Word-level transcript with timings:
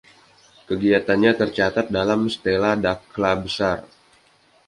Kegiatannya 0.67 1.31
tercatat 1.41 1.87
dalam 1.97 2.21
stela 2.33 2.71
Dakhla 2.85 3.31
besar. 3.43 3.77